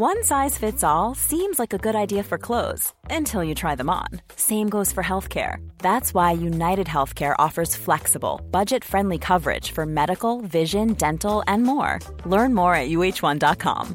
One 0.00 0.24
size 0.24 0.56
fits 0.56 0.82
all 0.82 1.14
seems 1.14 1.58
like 1.58 1.74
a 1.74 1.84
good 1.86 1.94
idea 1.94 2.22
for 2.22 2.38
clothes 2.38 2.94
until 3.10 3.44
you 3.44 3.54
try 3.54 3.74
them 3.74 3.90
on. 3.90 4.08
Same 4.34 4.70
goes 4.70 4.90
for 4.92 5.02
healthcare. 5.02 5.56
That's 5.76 6.14
why 6.14 6.32
United 6.32 6.86
Healthcare 6.86 7.34
offers 7.38 7.76
flexible, 7.76 8.40
budget 8.50 8.82
friendly 8.82 9.18
coverage 9.18 9.72
for 9.72 9.84
medical, 9.84 10.40
vision, 10.40 10.94
dental, 10.94 11.42
and 11.46 11.64
more. 11.64 11.98
Learn 12.24 12.54
more 12.54 12.74
at 12.74 12.88
uh1.com. 12.88 13.94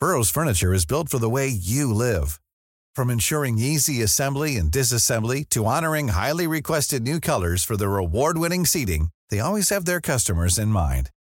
Burrow's 0.00 0.30
furniture 0.30 0.72
is 0.72 0.86
built 0.86 1.10
for 1.10 1.18
the 1.18 1.28
way 1.28 1.46
you 1.46 1.92
live. 1.92 2.40
From 2.96 3.10
ensuring 3.10 3.58
easy 3.58 4.00
assembly 4.00 4.56
and 4.56 4.72
disassembly 4.72 5.46
to 5.50 5.66
honoring 5.66 6.08
highly 6.08 6.46
requested 6.46 7.02
new 7.02 7.20
colors 7.20 7.64
for 7.64 7.76
their 7.76 7.98
award 7.98 8.38
winning 8.38 8.64
seating, 8.64 9.10
they 9.28 9.40
always 9.40 9.68
have 9.68 9.84
their 9.84 10.00
customers 10.00 10.56
in 10.56 10.68
mind. 10.68 11.10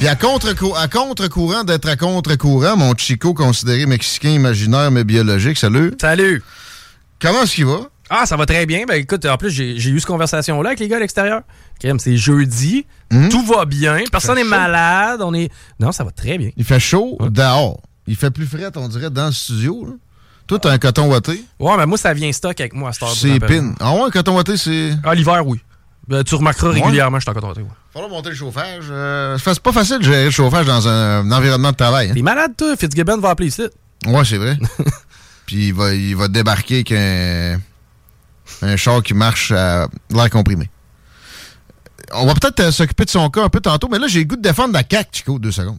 Puis 0.00 0.08
à 0.08 0.16
contre-courant 0.16 0.76
à 0.76 0.88
contre 0.88 1.28
d'être 1.64 1.86
à 1.86 1.94
contre-courant, 1.94 2.74
mon 2.74 2.96
Chico 2.96 3.34
considéré 3.34 3.84
mexicain 3.84 4.30
imaginaire 4.30 4.90
mais 4.90 5.04
biologique, 5.04 5.58
salut. 5.58 5.92
Salut. 6.00 6.42
Comment 7.20 7.42
est-ce 7.42 7.56
qu'il 7.56 7.66
va? 7.66 7.80
Ah, 8.08 8.24
ça 8.24 8.38
va 8.38 8.46
très 8.46 8.64
bien. 8.64 8.86
Ben 8.88 8.94
écoute, 8.94 9.26
en 9.26 9.36
plus, 9.36 9.50
j'ai 9.50 9.74
eu 9.74 10.00
cette 10.00 10.06
conversation-là 10.06 10.70
avec 10.70 10.80
les 10.80 10.88
gars 10.88 10.96
à 10.96 11.00
l'extérieur. 11.00 11.42
C'est 11.98 12.16
jeudi. 12.16 12.86
Tout 13.30 13.44
va 13.44 13.66
bien. 13.66 13.98
Personne 14.10 14.36
n'est 14.36 14.44
malade. 14.44 15.20
On 15.22 15.34
est. 15.34 15.52
Non, 15.78 15.92
ça 15.92 16.02
va 16.02 16.12
très 16.12 16.38
bien. 16.38 16.48
Il 16.56 16.64
fait 16.64 16.80
chaud 16.80 17.18
dehors. 17.28 17.82
Il 18.06 18.16
fait 18.16 18.30
plus 18.30 18.46
frais, 18.46 18.70
on 18.76 18.88
dirait, 18.88 19.10
dans 19.10 19.26
le 19.26 19.32
studio. 19.32 19.84
Là. 19.84 19.92
Toi, 20.46 20.58
t'as 20.60 20.70
un 20.70 20.78
coton 20.78 21.10
watté. 21.10 21.44
Ouais, 21.58 21.76
mais 21.76 21.84
moi, 21.84 21.98
ça 21.98 22.14
vient 22.14 22.32
stock 22.32 22.58
avec 22.58 22.72
moi 22.72 22.88
à 22.88 22.92
cette 22.94 23.02
heure. 23.02 23.14
C'est 23.14 23.38
pin. 23.38 23.74
Ah 23.78 23.92
ouais, 23.92 24.04
un 24.04 24.10
coton 24.10 24.34
watté, 24.34 24.56
c'est. 24.56 24.92
Ah, 25.04 25.14
l'hiver, 25.14 25.46
oui. 25.46 25.60
Ben, 26.10 26.24
tu 26.24 26.34
remarqueras 26.34 26.70
Ouais. 26.72 26.82
régulièrement, 26.82 27.18
je 27.18 27.22
suis 27.22 27.30
en 27.30 27.34
content. 27.34 27.52
Ouais. 27.52 27.66
Falloir 27.92 28.10
monter 28.10 28.30
le 28.30 28.34
chauffage. 28.34 28.84
Euh, 28.90 29.38
c'est 29.38 29.60
pas 29.60 29.72
facile 29.72 29.98
de 29.98 30.02
gérer 30.04 30.24
le 30.24 30.30
chauffage 30.30 30.66
dans 30.66 30.86
un, 30.88 31.20
un 31.20 31.30
environnement 31.32 31.70
de 31.70 31.76
travail. 31.76 32.10
hein. 32.10 32.14
T'es 32.14 32.22
malade, 32.22 32.52
toi? 32.56 32.76
Fitzgibbon 32.76 33.18
va 33.18 33.30
appeler 33.30 33.48
ici. 33.48 33.62
Ouais, 34.06 34.24
c'est 34.24 34.36
vrai. 34.38 34.58
Puis 35.46 35.68
il 35.68 35.74
va, 35.74 35.94
il 35.94 36.16
va 36.16 36.26
débarquer 36.28 36.74
avec 36.76 36.92
un, 36.92 37.60
un 38.62 38.76
char 38.76 39.02
qui 39.02 39.14
marche 39.14 39.52
à 39.52 39.88
l'air 40.10 40.30
comprimé. 40.30 40.68
On 42.12 42.26
va 42.26 42.34
peut-être 42.34 42.58
euh, 42.60 42.72
s'occuper 42.72 43.04
de 43.04 43.10
son 43.10 43.30
cas 43.30 43.44
un 43.44 43.48
peu 43.48 43.60
tantôt, 43.60 43.88
mais 43.88 43.98
là, 44.00 44.08
j'ai 44.08 44.18
le 44.20 44.24
goût 44.24 44.36
de 44.36 44.42
défendre 44.42 44.72
la 44.74 44.82
CAQ, 44.88 45.08
Chico, 45.12 45.38
deux 45.38 45.52
secondes. 45.52 45.78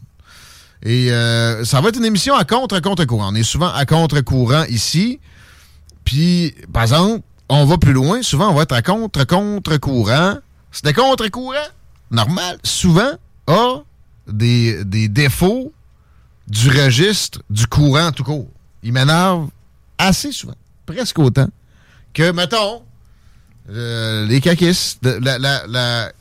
Et 0.83 1.11
euh, 1.11 1.65
ça 1.65 1.81
va 1.81 1.89
être 1.89 1.97
une 1.97 2.05
émission 2.05 2.35
à 2.35 2.45
contre-contre-courant. 2.45 3.31
On 3.31 3.35
est 3.35 3.43
souvent 3.43 3.71
à 3.73 3.85
contre-courant 3.85 4.63
ici. 4.69 5.19
Puis, 6.05 6.55
par 6.73 6.83
exemple, 6.83 7.21
on 7.51 7.65
va 7.65 7.77
plus 7.77 7.93
loin. 7.93 8.21
Souvent, 8.21 8.49
on 8.49 8.53
va 8.53 8.63
être 8.63 8.71
à 8.71 8.81
contre-contre-courant. 8.81 10.37
Des 10.83 10.93
contre-courant? 10.93 11.67
Normal. 12.09 12.57
Souvent, 12.63 13.11
a 13.47 13.83
des, 14.27 14.83
défauts 15.09 15.73
du 16.47 16.69
registre 16.69 17.41
du 17.49 17.67
courant 17.67 18.11
tout 18.11 18.23
court. 18.23 18.47
Il 18.83 18.93
m'énerve 18.93 19.49
assez 19.97 20.31
souvent, 20.31 20.55
presque 20.85 21.19
autant, 21.19 21.47
que, 22.13 22.31
mettons, 22.31 22.83
euh, 23.69 24.25
les 24.25 24.41
caquistes, 24.41 25.05
la, 25.05 25.37
la. 25.37 26.11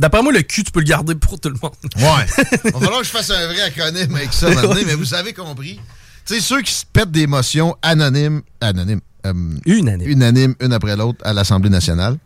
D'après 0.00 0.22
moi, 0.22 0.32
le 0.32 0.40
cul, 0.40 0.64
tu 0.64 0.72
peux 0.72 0.80
le 0.80 0.86
garder 0.86 1.14
pour 1.14 1.38
tout 1.38 1.50
le 1.50 1.56
monde. 1.62 1.72
Ouais. 1.96 2.26
Il 2.64 2.70
va 2.72 2.80
falloir 2.80 3.00
que 3.00 3.06
je 3.06 3.10
fasse 3.10 3.30
un 3.30 3.46
vrai 3.48 3.60
acronyme 3.60 4.14
avec 4.16 4.32
ça 4.32 4.48
maintenant, 4.48 4.74
mais 4.74 4.94
vous 4.94 5.12
avez 5.12 5.34
compris. 5.34 5.78
Tu 6.24 6.34
sais, 6.36 6.40
ceux 6.40 6.62
qui 6.62 6.72
se 6.72 6.86
pètent 6.90 7.10
des 7.10 7.26
motions 7.26 7.76
anonymes, 7.82 8.40
anonymes, 8.62 9.02
euh, 9.26 9.34
unanimes. 9.66 10.54
une 10.58 10.72
après 10.72 10.96
l'autre, 10.96 11.18
à 11.22 11.34
l'Assemblée 11.34 11.68
nationale. 11.68 12.16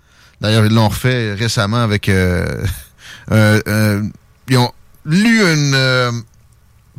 D'ailleurs, 0.40 0.64
ils 0.64 0.72
l'ont 0.72 0.88
refait 0.88 1.34
récemment 1.34 1.82
avec... 1.82 2.08
euh, 2.08 2.64
euh, 3.32 3.60
euh, 3.66 4.02
ils 4.48 4.56
ont 4.56 4.70
lu 5.04 5.40
une 5.40 5.74
euh, 5.74 6.12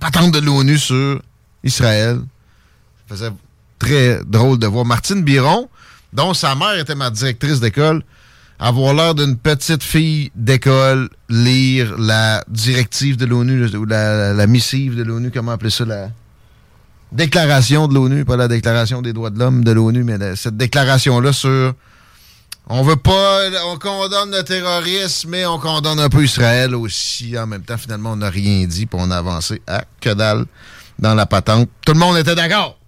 patente 0.01 0.33
de 0.33 0.39
l'ONU 0.39 0.77
sur 0.77 1.21
Israël. 1.63 2.19
Ça 3.07 3.15
faisait 3.15 3.31
très 3.79 4.19
drôle 4.25 4.59
de 4.59 4.67
voir 4.67 4.83
Martine 4.83 5.23
Biron, 5.23 5.69
dont 6.11 6.33
sa 6.33 6.53
mère 6.53 6.77
était 6.77 6.95
ma 6.95 7.09
directrice 7.11 7.61
d'école, 7.61 8.03
avoir 8.59 8.93
l'air 8.93 9.15
d'une 9.15 9.37
petite 9.37 9.83
fille 9.83 10.31
d'école 10.35 11.09
lire 11.29 11.97
la 11.97 12.43
directive 12.47 13.17
de 13.17 13.25
l'ONU, 13.25 13.65
ou 13.75 13.85
la, 13.85 14.47
missive 14.47 14.95
de 14.95 15.03
l'ONU, 15.03 15.31
comment 15.31 15.53
appeler 15.53 15.69
ça, 15.69 15.85
la 15.85 16.09
déclaration 17.11 17.87
de 17.87 17.93
l'ONU, 17.93 18.25
pas 18.25 18.37
la 18.37 18.47
déclaration 18.47 19.01
des 19.01 19.13
droits 19.13 19.29
de 19.29 19.39
l'homme 19.39 19.63
de 19.63 19.71
l'ONU, 19.71 20.03
mais 20.03 20.35
cette 20.35 20.57
déclaration-là 20.57 21.33
sur 21.33 21.73
on 22.67 22.81
veut 22.81 22.95
pas, 22.95 23.41
on 23.67 23.77
condamne 23.77 24.31
le 24.31 24.43
terrorisme, 24.43 25.29
mais 25.29 25.45
on 25.45 25.59
condamne 25.59 25.99
un 25.99 26.09
peu 26.09 26.23
Israël 26.23 26.73
aussi. 26.73 27.37
En 27.37 27.45
même 27.45 27.61
temps, 27.61 27.77
finalement, 27.77 28.13
on 28.13 28.15
n'a 28.15 28.29
rien 28.31 28.65
dit, 28.65 28.87
puis 28.87 28.99
on 28.99 29.11
a 29.11 29.17
avancé 29.17 29.61
à 29.67 29.83
que 30.01 30.11
dalle 30.11 30.45
dans 30.97 31.13
la 31.13 31.27
patente. 31.27 31.69
Tout 31.85 31.93
le 31.93 31.99
monde 31.99 32.17
était 32.17 32.33
d'accord. 32.33 32.79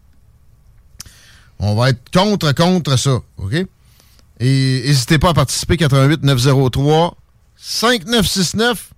On 1.60 1.76
va 1.76 1.90
être 1.90 2.02
contre, 2.12 2.54
contre 2.54 2.98
ça, 2.98 3.20
OK? 3.38 3.54
Et 4.40 4.84
n'hésitez 4.86 5.18
pas 5.20 5.30
à 5.30 5.34
participer, 5.34 5.78
88 5.78 6.24
903 6.24 7.16
5969. 7.56 8.92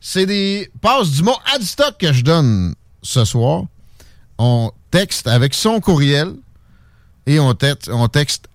C'est 0.00 0.26
des 0.26 0.70
passes 0.80 1.10
du 1.10 1.22
mot 1.22 1.34
Adstock 1.54 1.98
que 1.98 2.12
je 2.12 2.22
donne 2.22 2.74
ce 3.02 3.24
soir. 3.24 3.64
On 4.38 4.70
texte 4.90 5.26
avec 5.26 5.54
son 5.54 5.80
courriel 5.80 6.34
et 7.26 7.40
on, 7.40 7.54
texte- 7.54 7.90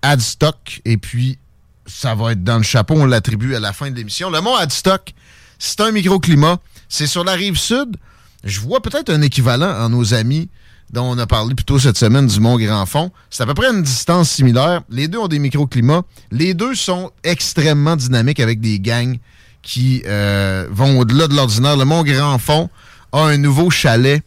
Adstock 0.02 0.80
et 0.84 0.96
puis 0.96 1.38
ça 1.86 2.14
va 2.14 2.32
être 2.32 2.44
dans 2.44 2.56
le 2.58 2.62
chapeau, 2.62 2.94
on 2.94 3.04
l'attribue 3.04 3.54
à 3.56 3.60
la 3.60 3.72
fin 3.72 3.90
de 3.90 3.96
l'émission. 3.96 4.30
Le 4.30 4.40
mot 4.40 4.54
Adstock, 4.54 5.12
c'est 5.58 5.80
un 5.80 5.90
microclimat. 5.90 6.58
C'est 6.88 7.06
sur 7.08 7.24
la 7.24 7.32
rive 7.32 7.56
sud. 7.58 7.96
Je 8.44 8.60
vois 8.60 8.80
peut-être 8.80 9.10
un 9.10 9.20
équivalent 9.22 9.70
en 9.84 9.88
nos 9.88 10.14
amis 10.14 10.48
dont 10.92 11.04
on 11.04 11.18
a 11.18 11.26
parlé 11.26 11.54
plus 11.54 11.64
tôt 11.64 11.78
cette 11.78 11.96
semaine 11.96 12.26
du 12.26 12.40
Mont 12.40 12.58
Grand 12.58 12.84
Fond. 12.86 13.10
C'est 13.30 13.42
à 13.42 13.46
peu 13.46 13.54
près 13.54 13.68
une 13.70 13.82
distance 13.82 14.30
similaire. 14.30 14.82
Les 14.90 15.08
deux 15.08 15.18
ont 15.18 15.28
des 15.28 15.38
microclimats. 15.38 16.02
Les 16.30 16.54
deux 16.54 16.74
sont 16.74 17.10
extrêmement 17.22 17.96
dynamiques 17.96 18.40
avec 18.40 18.60
des 18.60 18.80
gangs 18.80 19.16
qui 19.62 20.02
euh, 20.06 20.66
vont 20.70 20.98
au-delà 20.98 21.28
de 21.28 21.34
l'ordinaire. 21.34 21.76
Le 21.76 21.84
Mont 21.84 22.02
Grand 22.02 22.38
Fond 22.38 22.68
a 23.12 23.20
un 23.20 23.36
nouveau 23.36 23.70
chalet. 23.70 24.22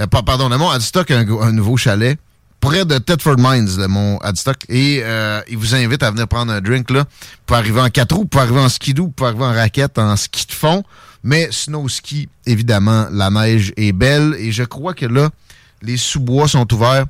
Euh, 0.00 0.06
pa- 0.06 0.22
pardon, 0.22 0.48
le 0.48 0.58
Mont 0.58 0.70
Adstock 0.70 1.10
a 1.10 1.18
un, 1.18 1.52
nouveau 1.52 1.76
chalet 1.76 2.18
près 2.60 2.84
de 2.84 2.98
Thetford 2.98 3.36
Mines, 3.38 3.76
le 3.78 3.88
Mont 3.88 4.18
Adstock. 4.18 4.58
Et 4.68 5.00
euh, 5.02 5.40
il 5.48 5.56
vous 5.56 5.74
invite 5.74 6.02
à 6.02 6.10
venir 6.10 6.28
prendre 6.28 6.52
un 6.52 6.60
drink 6.60 6.90
là. 6.90 7.04
Pour 7.46 7.56
arriver 7.56 7.80
en 7.80 7.88
quatre 7.90 8.14
roues, 8.14 8.26
pour 8.26 8.40
arriver 8.40 8.60
en 8.60 8.68
skidoo, 8.68 9.08
pour 9.08 9.26
arriver 9.26 9.44
en 9.44 9.52
raquette, 9.54 9.98
en 9.98 10.14
ski 10.16 10.46
de 10.46 10.52
fond. 10.52 10.84
Mais 11.24 11.48
snow 11.50 11.88
ski, 11.88 12.28
évidemment, 12.44 13.08
la 13.10 13.30
neige 13.30 13.72
est 13.76 13.92
belle 13.92 14.36
et 14.38 14.52
je 14.52 14.62
crois 14.62 14.94
que 14.94 15.06
là, 15.06 15.30
les 15.82 15.96
sous-bois 15.96 16.48
sont 16.48 16.72
ouverts. 16.72 17.06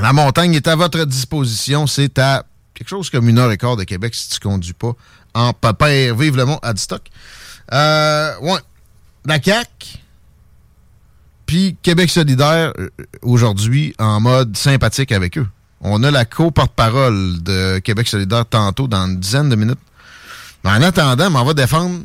La 0.00 0.12
montagne 0.12 0.54
est 0.54 0.68
à 0.68 0.76
votre 0.76 1.04
disposition. 1.04 1.86
C'est 1.86 2.18
à 2.18 2.44
quelque 2.74 2.88
chose 2.88 3.10
comme 3.10 3.28
une 3.28 3.38
heure 3.38 3.50
et 3.50 3.58
quart 3.58 3.76
de 3.76 3.84
Québec 3.84 4.14
si 4.14 4.28
tu 4.28 4.40
conduis 4.40 4.72
pas 4.72 4.92
en 5.34 5.52
papier. 5.52 6.12
Vive 6.14 6.36
le 6.36 6.44
monde 6.44 6.60
à 6.62 6.74
stock. 6.76 7.02
Euh, 7.72 8.38
ouais. 8.40 8.60
La 9.26 9.40
CAQ, 9.42 9.98
puis 11.50 11.76
Québec 11.82 12.08
solidaire, 12.10 12.72
euh, 12.78 12.90
aujourd'hui, 13.22 13.92
en 13.98 14.20
mode 14.20 14.56
sympathique 14.56 15.10
avec 15.10 15.36
eux. 15.36 15.48
On 15.80 16.02
a 16.04 16.10
la 16.12 16.24
co-porte-parole 16.24 17.42
de 17.42 17.80
Québec 17.80 18.06
solidaire 18.06 18.46
tantôt, 18.46 18.86
dans 18.86 19.06
une 19.06 19.18
dizaine 19.18 19.48
de 19.48 19.56
minutes. 19.56 19.80
Mais 20.62 20.70
en 20.70 20.80
attendant, 20.82 21.34
on 21.34 21.44
va 21.44 21.52
défendre 21.52 22.02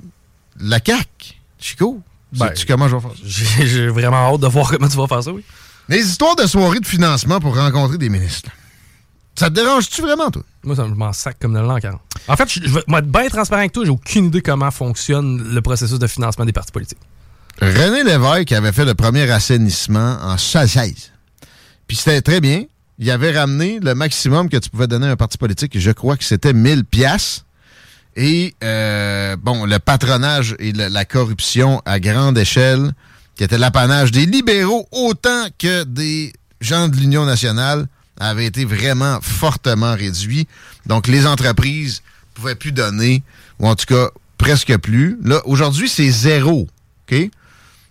la 0.60 0.80
CAQ. 0.84 1.36
Chico, 1.60 2.02
Ben, 2.38 2.48
sais-tu 2.48 2.66
comment 2.66 2.88
je 2.88 2.96
vais 2.96 3.02
faire 3.02 3.12
ça? 3.12 3.66
J'ai 3.66 3.88
vraiment 3.88 4.34
hâte 4.34 4.42
de 4.42 4.48
voir 4.48 4.70
comment 4.70 4.88
tu 4.88 4.98
vas 4.98 5.08
faire 5.08 5.24
ça, 5.24 5.32
oui. 5.32 5.44
Les 5.90 6.00
histoires 6.00 6.36
de 6.36 6.48
soirées 6.48 6.80
de 6.80 6.88
financement 6.88 7.40
pour 7.40 7.56
rencontrer 7.56 7.98
des 7.98 8.10
ministres. 8.10 8.50
Ça 9.38 9.50
te 9.50 9.56
dérange-tu 9.56 10.02
vraiment, 10.02 10.32
toi? 10.32 10.44
Moi, 10.64 10.76
ça, 10.76 10.86
je 10.88 10.94
m'en 10.94 11.12
sac 11.12 11.38
comme 11.40 11.54
de 11.54 11.60
l'an 11.60 11.78
40. 11.78 12.00
En 12.28 12.36
fait, 12.38 12.52
je, 12.52 12.62
je 12.66 12.74
vais 12.74 12.80
être 12.80 13.12
bien 13.12 13.28
transparent 13.28 13.60
avec 13.60 13.74
toi, 13.74 13.84
j'ai 13.84 13.92
aucune 13.92 14.26
idée 14.26 14.42
comment 14.42 14.72
fonctionne 14.72 15.54
le 15.54 15.62
processus 15.62 16.00
de 16.00 16.08
financement 16.08 16.46
des 16.46 16.54
partis 16.54 16.72
politiques. 16.72 17.00
René 17.62 18.04
Lévesque 18.04 18.52
avait 18.52 18.72
fait 18.72 18.86
le 18.86 18.96
premier 18.96 19.30
assainissement 19.30 20.18
en 20.22 20.38
16. 20.38 21.12
Puis 21.88 21.98
c'était 21.98 22.22
très 22.22 22.42
bien. 22.42 22.64
Il 22.98 23.10
avait 23.12 23.38
ramené 23.38 23.80
le 23.82 23.94
maximum 23.94 24.50
que 24.50 24.58
tu 24.58 24.70
pouvais 24.70 24.88
donner 24.88 25.08
à 25.08 25.12
un 25.12 25.16
parti 25.16 25.38
politique. 25.38 25.78
Je 25.78 25.92
crois 25.92 26.18
que 26.18 26.24
c'était 26.24 26.54
1000 26.54 26.86
pièces. 26.86 27.46
Et 28.16 28.56
euh, 28.64 29.36
bon, 29.36 29.66
le 29.66 29.80
patronage 29.80 30.56
et 30.60 30.72
la 30.72 31.06
corruption 31.06 31.82
à 31.86 32.00
grande 32.00 32.38
échelle, 32.38 32.94
qui 33.36 33.44
était 33.44 33.58
l'apanage 33.58 34.12
des 34.12 34.26
libéraux 34.26 34.88
autant 34.92 35.48
que 35.58 35.84
des 35.84 36.32
gens 36.62 36.88
de 36.88 36.96
l'Union 36.96 37.26
nationale, 37.26 37.88
avait 38.18 38.46
été 38.46 38.64
vraiment 38.64 39.20
fortement 39.22 39.94
réduit. 39.94 40.48
Donc 40.86 41.08
les 41.08 41.28
entreprises 41.28 42.02
pouvaient 42.34 42.56
plus 42.56 42.72
donner, 42.72 43.24
ou 43.60 43.68
en 43.68 43.76
tout 43.76 43.86
cas 43.86 44.10
presque 44.38 44.78
plus. 44.78 45.18
Là, 45.24 45.42
aujourd'hui, 45.46 45.90
c'est 45.90 46.10
zéro. 46.10 46.68
OK? 47.12 47.30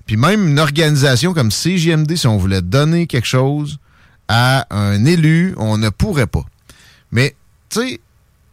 Puis 0.07 0.17
même 0.17 0.49
une 0.49 0.59
organisation 0.59 1.33
comme 1.33 1.51
CGMD, 1.51 2.17
si 2.17 2.27
on 2.27 2.37
voulait 2.37 2.63
donner 2.63 3.07
quelque 3.07 3.27
chose 3.27 3.79
à 4.29 4.67
un 4.71 5.05
élu, 5.05 5.55
on 5.57 5.79
ne 5.79 5.89
pourrait 5.89 6.27
pas. 6.27 6.45
Mais, 7.11 7.35
tu 7.71 7.81
sais, 7.81 8.01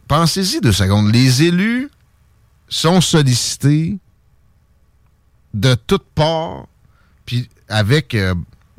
pensez-y 0.08 0.60
deux 0.60 0.72
secondes. 0.72 1.12
Les 1.12 1.42
élus 1.42 1.90
sont 2.68 3.00
sollicités 3.00 3.98
de 5.54 5.74
toutes 5.74 6.06
parts, 6.14 6.66
puis 7.26 7.48
avec 7.68 8.14
euh, 8.14 8.34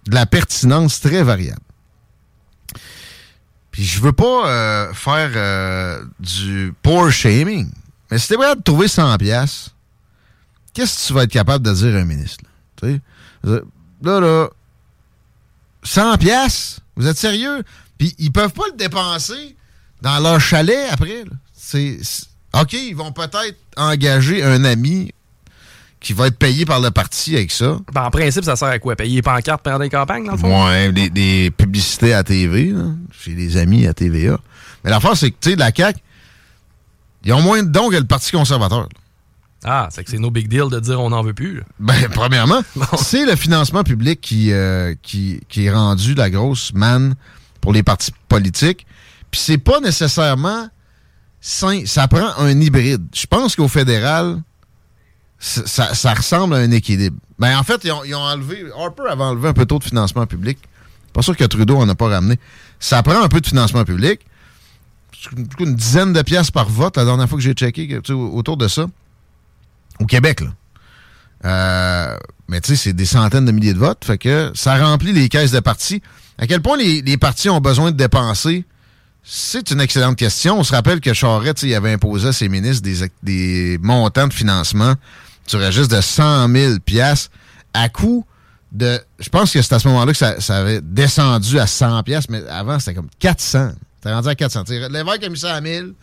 de 0.08 0.16
la 0.16 0.26
pertinence 0.26 1.00
très 1.00 1.24
variable. 1.24 1.62
Puis 3.72 3.84
je 3.84 4.02
veux 4.02 4.14
pas 4.14 4.48
euh, 4.48 4.94
faire 4.94 5.32
euh, 5.36 6.04
du 6.20 6.74
poor 6.82 7.12
shaming, 7.12 7.72
mais 8.12 8.20
si 8.20 8.28
t'es 8.28 8.36
prêt 8.36 8.56
de 8.56 8.62
trouver 8.62 8.88
100 8.88 9.18
pièces, 9.18 9.72
qu'est-ce 10.74 11.02
que 11.02 11.08
tu 11.08 11.14
vas 11.14 11.24
être 11.24 11.32
capable 11.32 11.66
de 11.66 11.74
dire 11.74 11.96
à 11.96 12.00
un 12.00 12.06
ministre? 12.06 12.44
là? 12.82 13.60
Là, 14.02 14.20
là, 14.20 14.50
100 15.84 16.18
pièces, 16.18 16.80
vous 16.96 17.08
êtes 17.08 17.18
sérieux? 17.18 17.64
Puis 17.98 18.16
ils 18.18 18.32
peuvent 18.32 18.54
pas 18.54 18.68
le 18.72 18.78
dépenser 18.78 19.56
dans 20.04 20.20
leur 20.20 20.40
chalet 20.40 20.88
après. 20.92 21.24
C'est, 21.56 21.98
OK, 22.54 22.74
ils 22.74 22.94
vont 22.96 23.12
peut-être 23.12 23.58
engager 23.78 24.44
un 24.44 24.64
ami 24.66 25.12
qui 26.00 26.12
va 26.14 26.28
être 26.28 26.38
payé 26.38 26.66
par 26.66 26.82
le 26.82 26.92
parti 26.92 27.36
avec 27.36 27.50
ça. 27.52 27.78
Ben, 27.94 28.04
en 28.04 28.12
principe, 28.12 28.44
ça 28.44 28.58
sert 28.58 28.68
à 28.68 28.78
quoi? 28.78 28.96
Payer 28.98 29.16
les 29.16 29.22
pancartes 29.22 29.64
pendant 29.64 29.80
les 29.80 29.90
campagnes, 29.90 30.26
dans 30.26 30.34
le 30.34 30.38
fond? 30.38 30.68
Ouais, 30.68 30.92
des, 30.92 31.10
des 31.10 31.50
publicités 31.50 32.14
à 32.14 32.24
TV, 32.24 32.66
là, 32.72 32.84
chez 33.12 33.34
des 33.34 33.56
amis 33.56 33.88
à 33.88 33.94
TVA. 33.94 34.38
Mais 34.84 34.92
l'affaire, 34.92 35.16
c'est 35.16 35.32
que, 35.32 35.38
tu 35.40 35.52
sais, 35.52 35.56
la 35.56 35.72
CAQ, 35.74 35.98
ils 37.24 37.32
ont 37.32 37.42
moins 37.42 37.64
de 37.64 37.70
dons 37.70 37.90
que 37.90 37.96
le 37.96 38.04
Parti 38.04 38.32
conservateur. 38.32 38.82
là. 38.82 38.88
Ah, 39.66 39.88
c'est 39.92 40.04
que 40.04 40.12
c'est 40.12 40.20
no 40.20 40.30
big 40.30 40.50
deal 40.50 40.68
de 40.70 40.78
dire 40.82 41.00
on 41.00 41.12
n'en 41.12 41.24
veut 41.24 41.34
plus. 41.34 41.60
là. 41.60 41.64
Ben, 41.80 41.96
premièrement, 42.12 42.62
Bon. 42.76 42.86
c'est 42.98 43.26
le 43.26 43.38
financement 43.38 43.84
public 43.86 44.20
qui, 44.20 44.52
euh, 44.52 44.94
qui, 45.02 45.40
qui 45.48 45.66
est 45.68 45.72
rendu 45.72 46.16
la 46.16 46.30
grosse 46.30 46.74
manne 46.74 47.16
pour 47.62 47.72
les 47.72 47.82
partis 47.82 48.12
politiques. 48.28 48.86
Puis 49.34 49.42
c'est 49.44 49.58
pas 49.58 49.80
nécessairement 49.80 50.70
sain. 51.42 51.88
Ça 51.88 52.08
prend 52.08 52.38
un 52.38 52.62
hybride. 52.62 53.04
Je 53.16 53.26
pense 53.26 53.56
qu'au 53.56 53.68
fédéral, 53.68 54.44
ça, 55.40 56.14
ressemble 56.14 56.54
à 56.54 56.58
un 56.60 56.70
équilibre. 56.70 57.18
Ben, 57.40 57.58
en 57.58 57.64
fait, 57.64 57.84
ils 57.84 57.92
ont, 57.92 58.20
enlevé. 58.20 58.64
Harper 58.78 59.10
avait 59.10 59.24
enlevé 59.24 59.48
un 59.48 59.54
peu 59.54 59.66
trop 59.66 59.80
de 59.80 59.86
financement 59.86 60.28
public. 60.28 60.60
Pas 61.14 61.24
sûr 61.24 61.36
que 61.36 61.46
Trudeau 61.46 61.78
en 61.78 61.90
a 61.90 61.96
pas 61.96 62.10
ramené. 62.10 62.38
Ça 62.80 63.02
prend 63.02 63.24
un 63.24 63.28
peu 63.28 63.42
de 63.42 63.48
financement 63.48 63.84
public. 63.84 64.20
Une, 65.58 65.74
dizaine 65.76 66.14
de 66.14 66.22
pièces 66.22 66.52
par 66.52 66.70
vote, 66.70 66.96
la 66.96 67.06
dernière 67.06 67.28
fois 67.28 67.40
que 67.40 67.44
j'ai 67.44 67.54
checké, 67.54 68.00
autour 68.12 68.58
de 68.58 68.68
ça. 68.68 68.86
Au 70.00 70.06
Québec, 70.06 70.42
là. 70.42 70.50
Euh, 71.46 72.18
mais 72.50 72.62
tu 72.62 72.70
sais, 72.70 72.76
c'est 72.76 72.94
des 72.94 73.06
centaines 73.06 73.46
de 73.46 73.52
milliers 73.52 73.74
de 73.74 73.80
votes. 73.80 74.06
Fait 74.06 74.20
que 74.20 74.52
ça 74.54 74.78
remplit 74.78 75.12
les 75.12 75.28
caisses 75.28 75.52
de 75.52 75.60
partis. 75.60 76.04
À 76.38 76.46
quel 76.46 76.62
point 76.62 76.78
les 76.78 77.18
partis 77.18 77.50
ont 77.50 77.62
besoin 77.62 77.92
de 77.92 77.98
dépenser, 77.98 78.68
c'est 79.24 79.72
une 79.72 79.80
excellente 79.80 80.18
question. 80.18 80.60
On 80.60 80.64
se 80.64 80.74
rappelle 80.74 81.00
que 81.00 81.14
sais, 81.14 81.28
il 81.64 81.76
avait 81.76 81.94
imposé 81.94 82.28
à 82.28 82.34
ses 82.34 82.50
ministres 82.50 82.84
des, 82.84 83.10
des 83.24 83.78
montants 83.82 84.28
de 84.28 84.34
financement 84.34 84.96
sur 85.48 85.60
registre 85.60 85.96
de 85.96 86.02
100 86.02 86.50
000 86.54 86.80
piastres 86.80 87.32
à 87.74 87.90
coût 87.90 88.26
de... 88.72 89.00
Je 89.20 89.30
pense 89.30 89.52
que 89.52 89.62
c'est 89.62 89.74
à 89.74 89.80
ce 89.80 89.88
moment-là 89.88 90.12
que 90.12 90.18
ça, 90.18 90.42
ça 90.42 90.58
avait 90.58 90.82
descendu 90.82 91.60
à 91.60 91.68
100 91.68 92.04
piastres, 92.04 92.32
mais 92.32 92.46
avant, 92.48 92.80
c'était 92.80 92.96
comme 92.96 93.10
400. 93.20 93.72
C'était 93.96 94.14
rendu 94.14 94.28
à 94.28 94.36
400. 94.36 94.64
Tu 94.66 94.74
sais, 94.74 94.90
L'évêque 94.90 95.24
a 95.24 95.30
mis 95.30 95.38
ça 95.38 95.54
à 95.56 95.62
1000. 95.62 95.94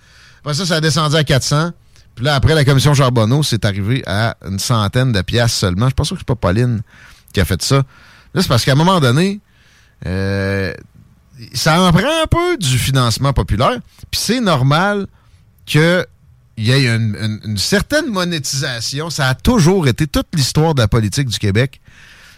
Après 0.40 0.54
ça, 0.54 0.64
ça 0.64 0.76
a 0.76 0.80
descendu 0.80 1.16
à 1.16 1.24
400. 1.24 1.72
Puis 2.14 2.24
là, 2.24 2.34
après 2.34 2.54
la 2.54 2.64
commission 2.64 2.94
Charbonneau, 2.94 3.42
c'est 3.42 3.64
arrivé 3.64 4.02
à 4.06 4.36
une 4.46 4.58
centaine 4.58 5.12
de 5.12 5.20
piastres 5.22 5.58
seulement. 5.58 5.88
Je 5.88 6.04
sûr 6.04 6.16
que 6.16 6.20
c'est 6.20 6.26
pas 6.26 6.36
Pauline 6.36 6.80
qui 7.32 7.40
a 7.40 7.44
fait 7.44 7.62
ça. 7.62 7.76
Là, 8.34 8.42
c'est 8.42 8.48
parce 8.48 8.64
qu'à 8.64 8.72
un 8.72 8.76
moment 8.76 9.00
donné, 9.00 9.40
euh, 10.06 10.72
ça 11.54 11.80
en 11.80 11.92
prend 11.92 12.22
un 12.22 12.26
peu 12.26 12.56
du 12.56 12.78
financement 12.78 13.32
populaire. 13.32 13.78
Puis 14.10 14.20
c'est 14.20 14.40
normal 14.40 15.06
qu'il 15.66 16.06
y 16.58 16.70
ait 16.70 16.86
une, 16.86 17.56
certaine 17.56 18.06
monétisation. 18.06 19.10
Ça 19.10 19.28
a 19.28 19.34
toujours 19.34 19.88
été 19.88 20.06
toute 20.06 20.28
l'histoire 20.34 20.74
de 20.74 20.80
la 20.80 20.88
politique 20.88 21.28
du 21.28 21.38
Québec 21.38 21.80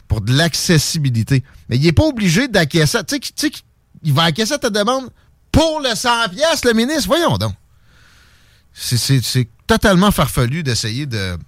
pour 0.08 0.20
de 0.20 0.32
l'accessibilité. 0.32 1.42
Mais 1.68 1.76
il 1.76 1.82
n'est 1.82 1.92
pas 1.92 2.04
obligé 2.04 2.48
d'acquiescer. 2.48 2.98
Tu 3.04 3.18
sais, 3.34 3.50
qu'il 3.50 4.12
va 4.12 4.24
acquiescer 4.24 4.58
ta 4.58 4.70
demande 4.70 5.08
pour 5.50 5.80
le 5.80 5.94
100 5.94 6.28
piastres, 6.30 6.66
le 6.66 6.74
ministre. 6.74 7.06
Voyons 7.06 7.38
donc. 7.38 7.54
C'est- 8.74 9.48
totalement 9.66 10.10
farfelu 10.10 10.62
d'essayer 10.62 11.06
de 11.06 11.38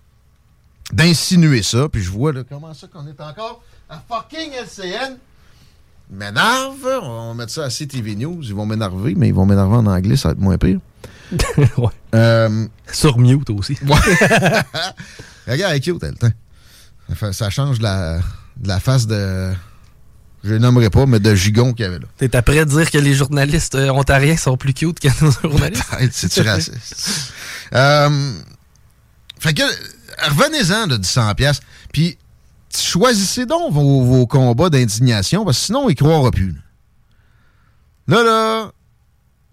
d'insinuer 0.92 1.62
ça. 1.62 1.88
Puis 1.90 2.02
je 2.02 2.10
vois 2.10 2.32
comment 2.44 2.72
ça 2.72 2.86
qu'on 2.86 3.06
est 3.06 3.20
encore 3.20 3.62
à 3.88 4.02
fucking 4.08 4.52
LCN. 4.52 5.18
M'énerve. 6.14 6.86
On 7.02 7.28
va 7.28 7.34
mettre 7.34 7.52
ça 7.52 7.64
à 7.64 7.70
CTV 7.70 8.14
News. 8.16 8.40
Ils 8.42 8.54
vont 8.54 8.66
m'énerver, 8.66 9.14
mais 9.16 9.28
ils 9.28 9.34
vont 9.34 9.46
m'énerver 9.46 9.76
en 9.76 9.86
anglais, 9.86 10.16
ça 10.16 10.28
va 10.28 10.32
être 10.32 10.40
moins 10.40 10.58
pire. 10.58 10.78
ouais. 11.76 11.88
Euh, 12.14 12.66
Sur 12.92 13.18
mute 13.18 13.50
aussi. 13.50 13.76
Regarde, 15.46 15.72
elle 15.72 15.76
est 15.76 15.80
cute, 15.80 16.02
elle. 16.02 16.14
tiens. 16.18 17.32
Ça, 17.32 17.50
change 17.50 17.80
la, 17.80 18.18
de 18.56 18.68
la 18.68 18.80
face 18.80 19.06
de. 19.06 19.52
Je 20.42 20.54
nommerai 20.54 20.90
pas, 20.90 21.06
mais 21.06 21.20
de 21.20 21.34
gigon 21.34 21.72
qu'il 21.72 21.84
y 21.84 21.88
avait 21.88 21.98
là. 21.98 22.06
T'es 22.18 22.36
après 22.36 22.64
de 22.64 22.70
dire 22.70 22.90
que 22.90 22.98
les 22.98 23.14
journalistes 23.14 23.74
euh, 23.74 23.88
ontariens 23.88 24.36
sont 24.36 24.56
plus 24.58 24.74
cute 24.74 25.00
que 25.00 25.08
nos 25.24 25.30
journalistes? 25.30 25.84
C'est-tu 26.12 26.42
raciste? 26.42 27.32
Euh, 27.74 28.32
fait 29.38 29.54
que, 29.54 29.62
revenez-en 30.28 30.86
de 30.86 31.02
100 31.02 31.34
pièces 31.34 31.60
Puis, 31.92 32.18
choisissez 32.76 33.46
donc 33.46 33.72
vos, 33.72 34.26
combats 34.26 34.70
d'indignation, 34.70 35.44
parce 35.44 35.58
que 35.58 35.66
sinon, 35.66 35.84
on 35.84 35.88
y 35.88 35.94
croira 35.94 36.30
plus. 36.30 36.54
Là, 38.06 38.22
là, 38.22 38.72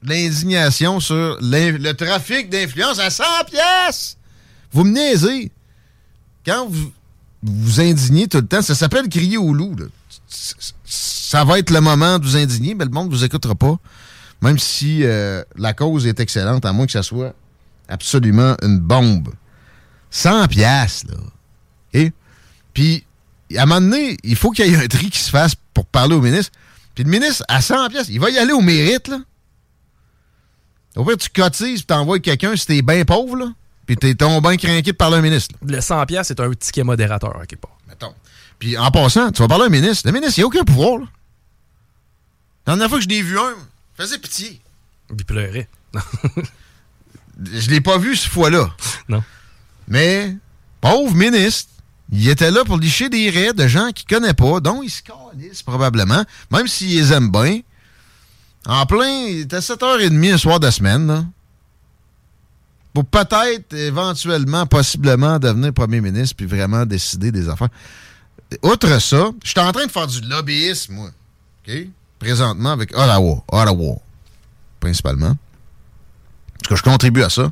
l'indignation 0.04 1.00
sur 1.00 1.38
le 1.42 1.92
trafic 1.94 2.50
d'influence 2.50 3.00
à 3.00 3.10
100 3.10 3.24
pièces 3.48 4.18
Vous 4.72 4.84
me 4.84 4.92
niaisez. 4.92 5.51
Quand 6.46 6.68
vous 6.68 6.92
vous 7.44 7.82
indignez 7.82 8.28
tout 8.28 8.38
le 8.38 8.48
temps, 8.48 8.62
ça 8.62 8.75
s'appelle 8.75 9.10
crier 9.10 9.38
au 9.38 9.54
loup. 9.54 9.75
Ça 10.86 11.44
va 11.44 11.60
être 11.60 11.70
le 11.70 11.82
moment 11.82 12.20
de 12.20 12.25
vous 12.25 12.38
indigner, 12.38 12.75
mais 12.75 12.86
le 12.86 12.92
monde 12.92 13.10
ne 13.10 13.16
vous 13.16 13.24
écoutera 13.24 13.56
pas. 13.56 13.78
Même 14.42 14.58
si 14.58 15.04
euh, 15.04 15.44
la 15.56 15.74
cause 15.74 16.08
est 16.08 16.20
excellente, 16.20 16.66
à 16.66 16.74
moins 16.74 16.86
que 16.86 16.92
ça 16.92 17.04
soit 17.04 17.34
absolument 17.88 18.56
une 18.62 18.80
bombe. 18.80 19.30
100 20.10 20.48
piastres, 20.48 21.12
là. 21.12 21.18
Et 21.94 22.12
puis, 22.74 23.06
à 23.58 23.63
un 23.63 23.65
moment 23.65 23.81
donné, 23.81 24.17
il 24.24 24.36
faut 24.36 24.51
qu'il 24.51 24.67
y 24.67 24.74
ait 24.74 24.84
un 24.84 24.88
tri 24.88 25.10
qui 25.10 25.20
se 25.20 25.29
fasse 25.29 25.55
pour 25.74 25.86
parler 25.86 26.15
au 26.15 26.22
ministre. 26.22 26.51
Puis 26.96 27.03
le 27.03 27.10
ministre, 27.10 27.43
à 27.48 27.62
100 27.62 27.89
piastres, 27.89 28.12
il 28.12 28.20
va 28.20 28.29
y 28.29 28.38
aller 28.38 28.53
au 28.53 28.62
mérite, 28.62 29.08
là. 29.08 29.20
Au 30.96 31.05
pire, 31.05 31.17
tu 31.17 31.29
cotises 31.29 31.81
et 31.81 31.84
t'envoies 31.84 32.20
quelqu'un 32.20 32.55
si 32.55 32.65
t'es 32.65 32.81
bien 32.81 33.05
pauvre, 33.05 33.38
là. 33.38 33.53
puis 33.86 33.96
t'es 33.96 34.13
tombé 34.13 34.50
bien 34.50 34.58
craqué 34.58 34.91
de 34.91 34.98
parler 34.98 35.15
à 35.15 35.20
un 35.20 35.22
ministre. 35.22 35.55
Le 35.65 35.79
100$, 35.79 36.24
c'est 36.24 36.39
un 36.39 36.51
ticket 36.53 36.84
modérateur, 36.84 37.38
à 37.38 37.46
quelque 37.46 37.62
part. 37.62 37.77
Mettons. 37.88 38.13
Puis 38.60 38.77
en 38.77 38.91
passant, 38.91 39.31
tu 39.31 39.41
vas 39.41 39.48
parler 39.48 39.63
à 39.63 39.67
un 39.67 39.70
ministre. 39.70 40.05
Le 40.05 40.12
ministre, 40.12 40.38
il 40.38 40.41
n'a 40.41 40.48
aucun 40.48 40.63
pouvoir. 40.63 41.00
Là. 41.00 41.05
La 42.67 42.74
dernière 42.74 42.89
fois 42.89 42.98
que 42.98 43.05
je 43.05 43.10
l'ai 43.10 43.22
vu 43.22 43.39
un, 43.39 43.55
faisait 43.96 44.17
pitié. 44.17 44.62
Il 45.10 45.25
pleurait. 45.25 45.67
je 47.53 47.70
l'ai 47.70 47.81
pas 47.81 47.98
vu 47.98 48.15
cette 48.15 48.31
fois-là. 48.31 48.70
Non. 49.08 49.24
Mais, 49.88 50.36
pauvre 50.79 51.15
ministre, 51.15 51.70
il 52.12 52.27
était 52.27 52.51
là 52.51 52.63
pour 52.65 52.77
licher 52.77 53.10
des 53.10 53.30
raies 53.30 53.53
de 53.53 53.68
gens 53.68 53.91
qu'il 53.91 54.06
connaît 54.06 54.34
pas, 54.34 54.60
dont 54.60 54.84
il 54.84 54.89
se 54.89 55.01
calisse 55.01 55.63
probablement, 55.63 56.24
même 56.51 56.68
s'il 56.68 56.89
les 56.89 57.13
aime 57.13 57.32
bien. 57.32 57.62
En 58.65 58.86
plein, 58.86 59.25
il 59.27 59.39
était 59.41 59.60
7h30 59.60 60.34
un 60.34 60.38
soir 60.38 60.60
de 60.60 60.70
semaine, 60.70 61.08
là. 61.08 61.25
Pour 62.94 63.06
peut-être, 63.06 63.74
éventuellement, 63.74 64.65
possiblement 64.65 65.39
devenir 65.39 65.74
premier 65.74 66.01
ministre 66.01 66.36
puis 66.36 66.46
vraiment 66.46 66.86
décider 66.86 67.32
des 67.32 67.48
affaires. 67.48 67.70
Outre 68.63 69.00
ça, 69.00 69.32
je 69.44 69.50
suis 69.50 69.60
en 69.62 69.72
train 69.72 69.86
de 69.86 69.91
faire 69.91 70.08
du 70.08 70.20
lobbyisme, 70.22 70.96
moi. 70.96 71.10
OK? 71.65 71.74
Présentement 72.20 72.72
avec 72.72 72.91
Ottawa. 72.94 73.44
Ottawa. 73.48 73.96
Principalement. 74.82 75.38
Parce 76.60 76.70
que 76.70 76.75
je 76.75 76.84
contribue 76.84 77.24
à 77.24 77.30
ça. 77.30 77.50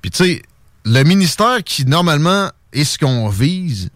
Puis, 0.00 0.12
tu 0.12 0.24
sais, 0.24 0.42
le 0.84 1.02
ministère 1.02 1.64
qui, 1.64 1.84
normalement, 1.84 2.50
est 2.72 2.84
ce 2.84 2.98
qu'on 2.98 3.28
vise, 3.28 3.90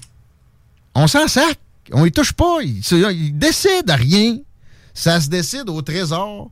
on 0.95 1.07
s'en 1.07 1.29
sac. 1.29 1.59
On 1.93 2.07
y 2.07 2.12
touche 2.12 2.33
pas. 2.33 2.59
Il, 2.62 2.81
il 2.81 3.38
décide 3.38 3.91
à 3.91 3.97
rien. 3.97 4.38
Ça 4.95 5.21
se 5.21 5.29
décide 5.29 5.69
au 5.69 5.83
Trésor, 5.83 6.50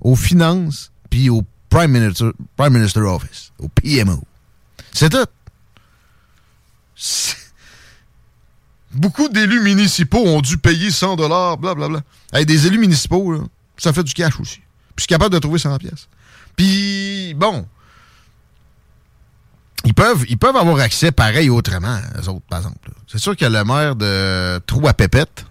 aux 0.00 0.16
finances, 0.16 0.90
puis 1.08 1.30
au 1.30 1.42
Prime 1.68 1.92
Minister, 1.92 3.00
Office, 3.00 3.52
au 3.58 3.68
PMO. 3.68 4.22
C'est 4.92 5.10
tout. 5.10 5.26
Beaucoup 8.92 9.28
d'élus 9.28 9.60
municipaux 9.60 10.24
ont 10.26 10.40
dû 10.40 10.56
payer 10.58 10.90
100 10.90 11.16
dollars, 11.16 11.58
blablabla. 11.58 12.00
Hey, 12.32 12.46
des 12.46 12.66
élus 12.66 12.78
municipaux, 12.78 13.44
ça 13.76 13.92
fait 13.92 14.02
du 14.02 14.14
cash 14.14 14.40
aussi. 14.40 14.56
Puis 14.56 14.64
je 14.98 15.02
suis 15.02 15.08
capable 15.08 15.34
de 15.34 15.38
trouver 15.38 15.58
100 15.58 15.76
pièces. 15.78 16.08
Puis, 16.56 17.34
bon, 17.34 17.66
ils 19.84 19.94
peuvent, 19.94 20.24
ils 20.28 20.38
peuvent 20.38 20.56
avoir 20.56 20.78
accès 20.80 21.12
pareil 21.12 21.50
autrement, 21.50 21.98
eux 22.16 22.28
autres, 22.28 22.44
par 22.48 22.58
exemple. 22.60 22.90
C'est 23.06 23.18
sûr 23.18 23.36
que 23.36 23.44
le 23.44 23.64
maire 23.64 23.94
de 23.96 24.58
Trou 24.66 24.86
à 24.88 24.94
Pépette, 24.94 25.44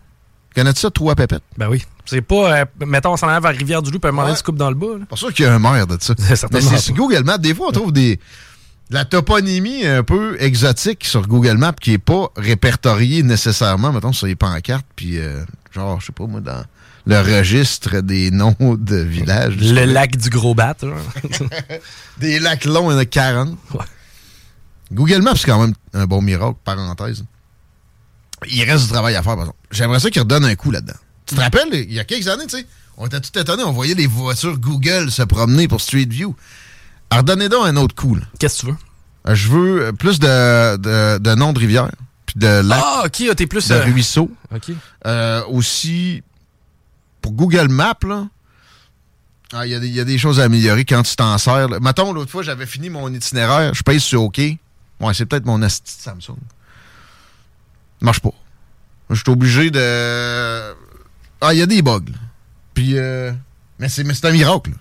connais-tu 0.56 0.80
ça, 0.82 0.90
Trou 0.92 1.10
à 1.10 1.16
Pépette? 1.16 1.44
Ben 1.58 1.68
oui. 1.70 1.84
C'est 2.06 2.22
pas, 2.22 2.60
euh, 2.62 2.66
mettons, 2.86 3.14
on 3.14 3.18
s'en 3.18 3.28
va 3.28 3.40
vers 3.40 3.56
Rivière-du-Loup, 3.56 4.00
puis 4.00 4.10
un 4.10 4.12
moment 4.12 4.28
Ouais. 4.28 4.36
tu 4.36 4.44
coupes 4.44 4.58
dans 4.58 4.70
le 4.70 4.76
bas. 4.76 5.00
là. 5.00 5.06
Pas 5.10 5.16
sûr 5.16 5.34
qu'il 5.34 5.46
y 5.46 5.48
a 5.48 5.54
un 5.56 5.60
maire 5.60 5.88
de 5.88 5.98
ça. 6.00 6.14
Mais 6.52 6.62
c'est 6.62 6.94
Google 6.94 7.24
Maps. 7.24 7.38
Des 7.40 7.56
fois, 7.56 7.68
on 7.70 7.72
trouve 7.72 7.92
des 7.92 8.20
la 8.92 9.04
toponymie 9.04 9.84
un 9.88 10.04
peu 10.04 10.38
exotique 10.40 11.06
sur 11.06 11.28
Google 11.28 11.58
Maps 11.58 11.74
qui 11.74 11.94
est 11.94 11.98
pas 11.98 12.28
répertoriée 12.38 13.24
nécessairement, 13.24 13.92
mettons, 13.92 14.14
sur 14.14 14.28
les 14.28 14.36
pancartes, 14.36 14.86
puis 14.96 15.18
euh, 15.18 15.44
genre, 15.74 16.00
je 16.00 16.06
sais 16.08 16.12
pas 16.12 16.28
moi, 16.28 16.40
dans 16.42 16.64
le 17.08 17.20
registre 17.20 18.02
des 18.02 18.30
noms 18.30 18.56
de 18.60 18.98
villages. 18.98 19.58
Le 19.58 19.86
lac 19.86 20.16
du 20.18 20.30
Gros 20.30 20.54
Bat. 20.54 20.76
Des 22.20 22.40
lacs 22.40 22.66
longs, 22.66 22.90
il 22.92 22.94
y 22.94 22.98
en 22.98 23.00
a 23.00 23.06
40. 23.06 23.50
Ouais. 23.74 23.80
Google 24.92 25.22
Maps, 25.22 25.36
c'est 25.36 25.48
quand 25.48 25.60
même 25.60 25.74
un 25.94 26.06
bon 26.06 26.22
miracle, 26.22 26.58
parenthèse. 26.64 27.26
Il 28.50 28.64
reste 28.64 28.86
du 28.86 28.92
travail 28.92 29.16
à 29.16 29.24
faire, 29.24 29.34
par 29.36 29.42
exemple. 29.46 29.58
J'aimerais 29.72 30.00
ça 30.00 30.10
qu'ils 30.10 30.22
redonnent 30.22 30.46
un 30.46 30.56
coup 30.56 30.72
là-dedans. 30.72 30.94
Tu 31.26 31.36
te 31.36 31.42
rappelles, 31.42 31.70
il 31.74 31.94
y 31.94 32.00
a 32.00 32.04
quelques 32.04 32.28
années, 32.28 32.46
tu 32.48 32.58
sais, 32.58 32.66
on 32.98 33.08
était 33.08 33.20
tout 33.20 33.38
étonnés, 33.40 33.64
on 33.64 33.72
voyait 33.72 33.96
les 33.96 34.08
voitures 34.08 34.58
Google 34.60 35.10
se 35.12 35.24
promener 35.24 35.68
pour 35.68 35.82
Street 35.82 36.06
View. 36.08 36.36
Alors, 37.10 37.24
redonnez 37.24 37.50
donc 37.50 37.66
un 37.66 37.76
autre 37.78 37.96
coup. 37.96 38.18
Qu'est-ce 38.40 38.58
que 38.58 38.60
tu 38.62 38.72
veux? 38.72 38.78
Euh, 39.30 39.36
Je 39.36 39.48
veux 39.50 39.82
euh, 39.88 39.92
plus 39.92 40.20
de, 40.20 40.78
de, 40.78 41.18
de 41.18 41.36
noms 41.36 41.54
de 41.54 41.60
rivières, 41.60 41.90
puis 42.28 42.36
de 42.38 42.48
lacs, 42.62 42.82
Ah, 42.84 43.04
ok, 43.06 43.24
ah, 43.32 43.36
t'es 43.36 43.48
plus. 43.48 43.68
de 43.70 43.74
euh, 43.74 43.84
ruisseaux. 43.86 44.30
Ok. 44.54 44.72
Euh, 45.08 45.44
aussi, 45.48 46.22
pour 47.22 47.32
Google 47.32 47.70
Maps, 47.70 47.96
là, 48.08 48.28
ah, 49.54 49.66
il 49.66 49.72
y, 49.72 49.76
a 49.76 49.80
des- 49.80 49.88
il 49.88 49.96
y 49.96 50.00
a 50.00 50.04
des 50.06 50.18
choses 50.18 50.40
à 50.40 50.44
améliorer 50.44 50.86
quand 50.86 51.02
tu 51.04 51.16
t'en 51.16 51.38
sers. 51.38 51.68
là. 51.70 51.80
Mettons, 51.80 52.14
l'autre 52.14 52.32
fois, 52.32 52.44
j'avais 52.44 52.66
fini 52.66 52.90
mon 52.90 53.12
itinéraire, 53.14 53.74
je 53.74 53.82
pèse 53.84 54.04
sur 54.04 54.24
OK. 54.24 54.42
Ouais, 55.00 55.14
c'est 55.14 55.26
peut-être 55.26 55.46
mon 55.46 55.62
asti 55.62 55.98
de 55.98 56.02
Samsung. 56.02 56.38
Marche 58.02 58.20
pas. 58.20 58.34
Je 59.10 59.16
suis 59.16 59.30
obligé 59.30 59.72
de... 59.72 60.74
Ah, 61.42 61.54
il 61.54 61.60
y 61.60 61.62
a 61.62 61.66
des 61.66 61.82
bugs. 61.82 62.00
là. 62.08 62.18
Puis, 62.74 62.98
euh, 62.98 63.32
mais 63.80 63.90
c'est 63.90 64.26
un 64.26 64.32
miracle. 64.32 64.72
là. 64.72 64.78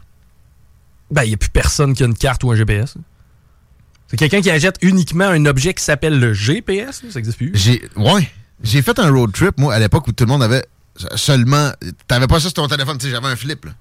Ben, 1.11 1.23
il 1.25 1.29
n'y 1.29 1.35
a 1.35 1.37
plus 1.37 1.51
personne 1.51 1.95
qui 1.95 2.03
a 2.03 2.07
une 2.07 2.17
carte 2.17 2.43
ou 2.45 2.51
un 2.51 2.57
GPS. 2.57 2.97
C'est 4.09 4.17
quelqu'un 4.17 4.41
qui 4.41 4.51
achète 4.51 4.77
uniquement 4.83 5.27
un 5.27 5.45
objet 5.47 5.75
qui 5.75 5.83
s'appelle 5.83 6.19
le 6.19 6.33
GPS. 6.33 7.03
là, 7.03 7.11
Ça 7.11 7.19
n'existe 7.19 7.39
plus. 7.39 7.53
J'ai 7.55 7.83
ouais, 7.97 8.31
j'ai 8.63 8.83
fait 8.83 8.99
un 8.99 9.11
road 9.11 9.33
trip 9.33 9.59
moi 9.59 9.75
à 9.75 9.79
l'époque 9.79 10.07
où 10.09 10.13
tout 10.13 10.25
le 10.25 10.29
monde 10.31 10.43
avait 10.43 10.65
seulement 11.17 11.73
t'avais 12.07 12.27
pas 12.27 12.37
ça 12.37 12.43
sur 12.43 12.55
ton 12.55 12.69
téléphone, 12.69 12.99
tu 12.99 13.07
sais, 13.07 13.11
j'avais 13.13 13.27
un 13.29 13.37
flip 13.37 13.65
là. 13.65 13.73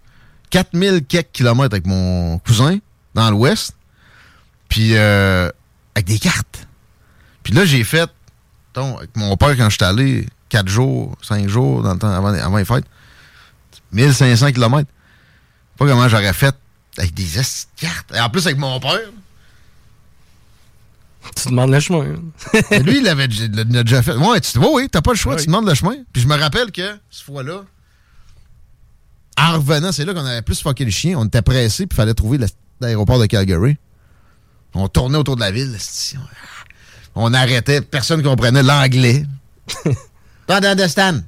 4000 0.49 1.05
quelques 1.05 1.31
kilomètres 1.31 1.73
avec 1.73 1.85
mon 1.87 2.37
cousin 2.39 2.77
dans 3.15 3.29
l'ouest. 3.31 3.75
Puis 4.69 4.95
euh, 4.95 5.49
avec 5.95 6.07
des 6.07 6.19
cartes. 6.19 6.67
Puis 7.43 7.53
là 7.53 7.65
j'ai 7.65 7.83
fait 7.83 8.09
avec 8.75 9.15
mon 9.15 9.37
père 9.37 9.55
quand 9.55 9.69
j'étais 9.69 9.85
allé 9.85 10.27
4 10.49 10.67
jours, 10.67 11.15
5 11.21 11.47
jours 11.47 11.83
dans 11.83 11.93
le 11.93 11.99
temps 11.99 12.09
avant, 12.09 12.33
avant 12.33 12.57
les 12.57 12.65
fêtes. 12.65 12.85
1500 13.91 14.51
kilomètres. 14.51 14.89
Pas 15.77 15.85
comment 15.85 16.07
j'aurais 16.09 16.33
fait 16.33 16.55
avec 16.97 17.13
des 17.13 17.27
cartes. 17.77 18.11
Et 18.13 18.19
en 18.19 18.29
plus 18.29 18.45
avec 18.45 18.57
mon 18.57 18.79
père. 18.79 18.99
Tu 21.35 21.49
demandes 21.49 21.71
le 21.71 21.79
chemin. 21.79 22.03
Lui, 22.81 22.97
il 22.97 23.03
l'avait 23.03 23.27
déjà 23.27 24.03
fait. 24.03 24.15
Ouais, 24.15 24.41
tu, 24.41 24.57
oui, 24.59 24.67
oui, 24.73 24.89
t'as 24.91 25.01
pas 25.01 25.11
le 25.11 25.17
choix, 25.17 25.35
tu 25.35 25.45
demandes 25.45 25.67
le 25.67 25.73
chemin. 25.73 25.95
Puis 26.11 26.21
je 26.21 26.27
me 26.27 26.35
rappelle 26.35 26.71
que, 26.71 26.99
cette 27.09 27.23
fois-là, 27.23 27.63
en 29.37 29.53
revenant, 29.53 29.91
c'est 29.91 30.05
là 30.05 30.13
qu'on 30.13 30.25
avait 30.25 30.41
plus 30.41 30.61
fucké 30.61 30.85
le 30.85 30.91
chien. 30.91 31.17
On 31.17 31.25
était 31.25 31.41
pressé, 31.41 31.87
puis 31.87 31.95
il 31.95 31.97
fallait 31.97 32.13
trouver 32.13 32.39
l'aéroport 32.81 33.19
de 33.19 33.25
Calgary. 33.25 33.77
On 34.73 34.87
tournait 34.87 35.17
autour 35.17 35.35
de 35.35 35.41
la 35.41 35.51
ville. 35.51 35.77
On, 37.15 37.33
arrêtait, 37.33 37.81
personne 37.81 38.21
ne 38.21 38.27
comprenait 38.27 38.63
l'anglais. 38.63 39.25
Don't 40.47 40.65
understand. 40.65 41.23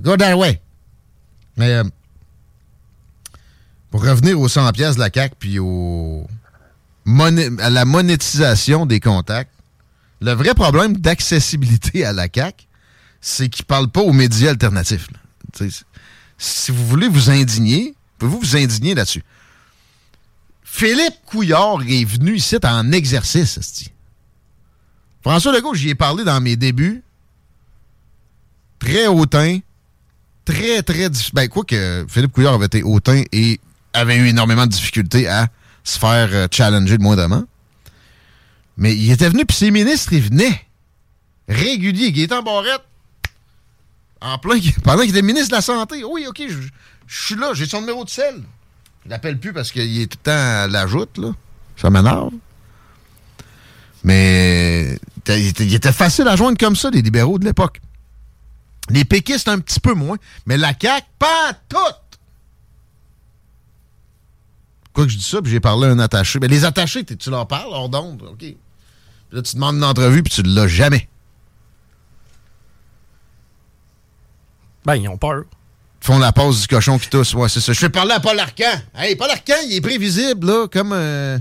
Go 0.00 0.16
that 0.16 0.36
way. 0.36 0.60
Mais, 1.56 1.70
euh, 1.70 1.84
pour 3.90 4.02
revenir 4.02 4.40
aux 4.40 4.48
100 4.48 4.72
pièces 4.72 4.94
de 4.96 5.00
la 5.00 5.10
CAQ, 5.12 5.36
puis 5.38 5.58
au 5.58 6.26
à 7.06 7.70
la 7.70 7.84
monétisation 7.84 8.86
des 8.86 9.00
contacts, 9.00 9.50
le 10.20 10.32
vrai 10.32 10.54
problème 10.54 10.96
d'accessibilité 10.96 12.04
à 12.04 12.12
la 12.12 12.28
CAQ, 12.32 12.66
c'est 13.20 13.48
qu'ils 13.48 13.64
ne 13.64 13.66
parlent 13.66 13.90
pas 13.90 14.02
aux 14.02 14.12
médias 14.12 14.50
alternatifs. 14.50 15.08
Si 16.38 16.72
vous 16.72 16.86
voulez 16.86 17.08
vous 17.08 17.30
indigner, 17.30 17.94
pouvez-vous 18.18 18.40
vous 18.40 18.56
indigner 18.56 18.94
là-dessus? 18.94 19.22
Philippe 20.74 21.16
Couillard 21.26 21.82
est 21.86 22.04
venu 22.04 22.36
ici 22.36 22.56
en 22.64 22.92
exercice, 22.92 23.58
esti. 23.58 23.90
François 25.20 25.52
Legault, 25.52 25.74
j'y 25.74 25.90
ai 25.90 25.94
parlé 25.94 26.24
dans 26.24 26.40
mes 26.40 26.56
débuts. 26.56 27.02
Très 28.78 29.06
hautain. 29.06 29.58
Très, 30.46 30.82
très 30.82 31.10
difficile. 31.10 31.34
Ben, 31.34 31.46
quoi 31.46 31.64
que 31.64 32.06
Philippe 32.08 32.32
Couillard 32.32 32.54
avait 32.54 32.66
été 32.66 32.82
hautain 32.82 33.22
et 33.32 33.60
avait 33.92 34.16
eu 34.16 34.28
énormément 34.28 34.66
de 34.66 34.72
difficultés 34.72 35.28
à 35.28 35.48
se 35.84 35.98
faire 35.98 36.30
euh, 36.32 36.46
challenger 36.50 36.96
de 36.96 37.02
moindrement. 37.02 37.44
Mais 38.78 38.96
il 38.96 39.12
était 39.12 39.28
venu, 39.28 39.44
puis 39.44 39.56
ses 39.56 39.70
ministres, 39.70 40.14
ils 40.14 40.22
venaient. 40.22 40.66
Réguliers. 41.48 42.12
Gaétan 42.12 42.42
Barrette, 42.42 42.82
en 44.22 44.38
plein, 44.38 44.58
pendant 44.82 45.02
qu'il 45.02 45.10
était 45.10 45.20
ministre 45.20 45.50
de 45.50 45.56
la 45.56 45.60
Santé. 45.60 46.02
Oui, 46.02 46.26
OK, 46.26 46.42
je, 46.48 46.56
suis 47.06 47.34
là, 47.36 47.52
j'ai 47.52 47.66
son 47.66 47.80
numéro 47.80 48.06
de 48.06 48.10
sel. 48.10 48.42
Je 49.04 49.10
l'appelle 49.10 49.38
plus 49.38 49.52
parce 49.52 49.72
qu'il 49.72 50.00
est 50.00 50.06
tout 50.06 50.18
le 50.20 50.24
temps 50.24 50.62
à 50.62 50.68
la 50.68 50.86
joute, 50.86 51.18
là. 51.18 51.32
Ça 51.76 51.90
m'énerve. 51.90 52.32
Mais 54.04 54.98
il 55.28 55.48
était, 55.48 55.64
il 55.64 55.74
était 55.74 55.92
facile 55.92 56.28
à 56.28 56.36
joindre 56.36 56.58
comme 56.58 56.76
ça, 56.76 56.90
les 56.90 57.02
libéraux 57.02 57.38
de 57.38 57.44
l'époque. 57.44 57.80
Les 58.90 59.04
péquistes, 59.04 59.48
un 59.48 59.58
petit 59.58 59.80
peu 59.80 59.94
moins. 59.94 60.16
Mais 60.46 60.56
la 60.56 60.72
CAQ, 60.78 61.06
pas 61.18 61.52
toutes. 61.68 61.98
Quoi 64.92 65.06
que 65.06 65.10
je 65.10 65.16
dis 65.16 65.24
ça, 65.24 65.40
puis 65.40 65.50
j'ai 65.50 65.60
parlé 65.60 65.88
à 65.88 65.90
un 65.90 65.98
attaché. 65.98 66.38
Mais 66.38 66.48
les 66.48 66.64
attachés, 66.64 67.04
tu 67.04 67.30
leur 67.30 67.46
parles? 67.46 67.70
Hors 67.72 67.88
d'onde, 67.88 68.22
OK. 68.22 68.44
Là, 69.32 69.40
tu 69.42 69.54
demandes 69.54 69.76
une 69.76 69.84
entrevue, 69.84 70.22
puis 70.22 70.34
tu 70.34 70.42
l'as 70.42 70.68
jamais. 70.68 71.08
Ben, 74.84 74.96
ils 74.96 75.08
ont 75.08 75.16
peur. 75.16 75.44
Font 76.02 76.18
la 76.18 76.32
pause 76.32 76.62
du 76.62 76.66
cochon 76.66 76.98
qui 76.98 77.08
tousse. 77.08 77.32
Ouais, 77.34 77.48
c'est 77.48 77.60
ça. 77.60 77.72
Je 77.72 77.78
fais 77.78 77.88
parler 77.88 78.10
à 78.12 78.20
Paul 78.20 78.38
Arcan. 78.38 78.64
Hey, 78.94 79.14
Paul 79.14 79.30
Arcan, 79.30 79.54
il 79.68 79.76
est 79.76 79.80
prévisible, 79.80 80.46
là, 80.46 80.66
comme 80.66 80.92
un 80.92 81.38